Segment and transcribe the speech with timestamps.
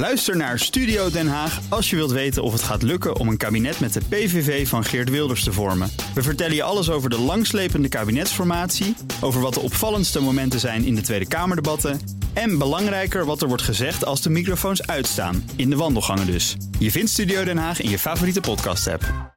[0.00, 3.36] Luister naar Studio Den Haag als je wilt weten of het gaat lukken om een
[3.36, 5.90] kabinet met de PVV van Geert Wilders te vormen.
[6.14, 10.94] We vertellen je alles over de langslepende kabinetsformatie, over wat de opvallendste momenten zijn in
[10.94, 12.00] de Tweede Kamerdebatten
[12.32, 16.56] en belangrijker wat er wordt gezegd als de microfoons uitstaan, in de wandelgangen dus.
[16.78, 19.34] Je vindt Studio Den Haag in je favoriete podcast-app.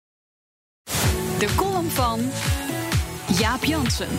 [1.40, 2.20] De column van
[3.38, 4.10] Jaap Jansen.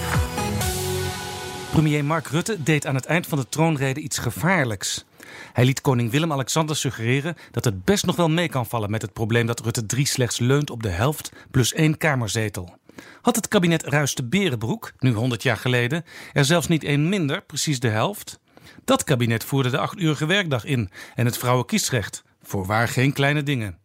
[1.70, 5.04] Premier Mark Rutte deed aan het eind van de troonrede iets gevaarlijks.
[5.52, 9.12] Hij liet koning Willem-Alexander suggereren dat het best nog wel mee kan vallen met het
[9.12, 12.77] probleem dat Rutte 3 slechts leunt op de helft plus één kamerzetel.
[13.23, 17.42] Had het kabinet Ruis de Berenbroek, nu 100 jaar geleden, er zelfs niet één minder,
[17.42, 18.41] precies de helft?
[18.84, 22.25] Dat kabinet voerde de acht-urige werkdag in en het vrouwenkiesrecht.
[22.42, 23.78] Voorwaar geen kleine dingen.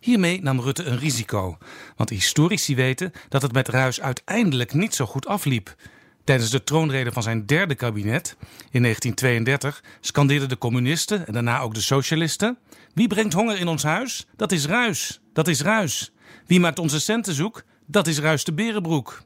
[0.00, 1.58] Hiermee nam Rutte een risico,
[1.96, 5.74] want historici weten dat het met Ruis uiteindelijk niet zo goed afliep.
[6.28, 8.36] Tijdens de troonrede van zijn derde kabinet
[8.70, 12.58] in 1932 scandeerden de communisten en daarna ook de socialisten:
[12.94, 14.26] Wie brengt honger in ons huis?
[14.36, 15.20] Dat is Ruis.
[15.32, 16.12] Dat is Ruis.
[16.46, 17.62] Wie maakt onze centen zoek?
[17.86, 19.22] Dat is Ruis de Berenbroek.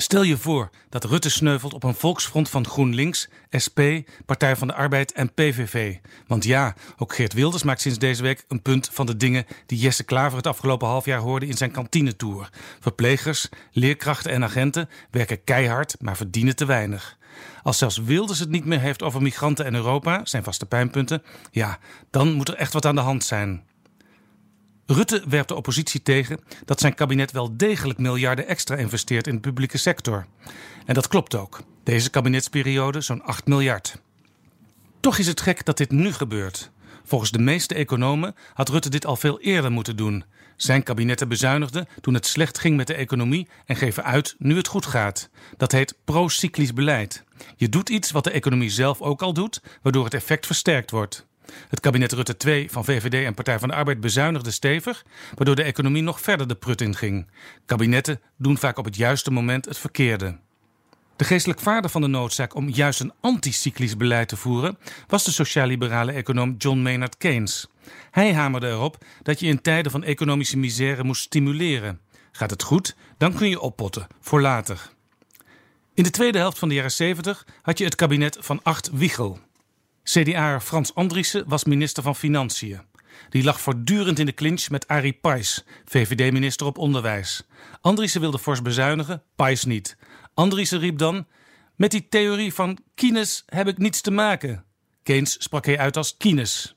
[0.00, 3.28] Stel je voor dat Rutte sneuvelt op een volksfront van GroenLinks,
[3.64, 3.80] SP,
[4.26, 5.96] Partij van de Arbeid en PVV.
[6.26, 9.78] Want ja, ook Geert Wilders maakt sinds deze week een punt van de dingen die
[9.78, 12.50] Jesse Klaver het afgelopen half jaar hoorde in zijn kantinetour.
[12.80, 17.18] Verplegers, leerkrachten en agenten werken keihard, maar verdienen te weinig.
[17.62, 21.78] Als zelfs Wilders het niet meer heeft over migranten en Europa, zijn vaste pijnpunten, ja,
[22.10, 23.68] dan moet er echt wat aan de hand zijn.
[24.92, 29.40] Rutte werpt de oppositie tegen dat zijn kabinet wel degelijk miljarden extra investeert in de
[29.40, 30.26] publieke sector.
[30.86, 31.60] En dat klopt ook.
[31.82, 33.96] Deze kabinetsperiode zo'n 8 miljard.
[35.00, 36.70] Toch is het gek dat dit nu gebeurt.
[37.04, 40.24] Volgens de meeste economen had Rutte dit al veel eerder moeten doen.
[40.56, 44.68] Zijn kabinetten bezuinigden toen het slecht ging met de economie en geven uit nu het
[44.68, 45.28] goed gaat.
[45.56, 47.24] Dat heet pro-cyclisch beleid.
[47.56, 51.28] Je doet iets wat de economie zelf ook al doet, waardoor het effect versterkt wordt.
[51.68, 55.62] Het kabinet Rutte 2 van VVD en Partij van de Arbeid bezuinigde stevig, waardoor de
[55.62, 57.30] economie nog verder de prut in ging.
[57.66, 60.38] Kabinetten doen vaak op het juiste moment het verkeerde.
[61.16, 65.30] De geestelijk vader van de noodzaak om juist een anticyclisch beleid te voeren was de
[65.30, 67.66] sociaal-liberale econoom John Maynard Keynes.
[68.10, 72.00] Hij hamerde erop dat je in tijden van economische misère moest stimuleren.
[72.32, 74.90] Gaat het goed, dan kun je oppotten voor later.
[75.94, 79.38] In de tweede helft van de jaren 70 had je het kabinet van Acht Wiegel.
[80.10, 82.80] CDA Frans Andriessen was minister van Financiën.
[83.28, 87.46] Die lag voortdurend in de clinch met Arie Pais, VVD-minister op Onderwijs.
[87.80, 89.96] Andriessen wilde fors bezuinigen, Pais niet.
[90.34, 91.26] Andriessen riep dan:
[91.76, 94.64] Met die theorie van Kines heb ik niets te maken.
[95.02, 96.76] Keynes sprak hij uit als Kines.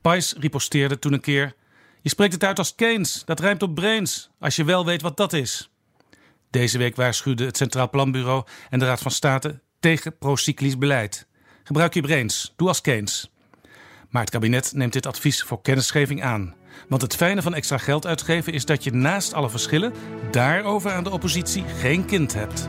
[0.00, 1.54] Pais riposteerde toen een keer:
[2.02, 5.16] Je spreekt het uit als Keynes, dat rijmt op brains, als je wel weet wat
[5.16, 5.70] dat is.
[6.50, 11.26] Deze week waarschuwde het Centraal Planbureau en de Raad van State tegen procyclisch beleid.
[11.66, 13.30] Gebruik je brains, doe als Keynes.
[14.10, 16.54] Maar het kabinet neemt dit advies voor kennisgeving aan.
[16.88, 19.92] Want het fijne van extra geld uitgeven is dat je naast alle verschillen
[20.30, 22.68] daarover aan de oppositie geen kind hebt.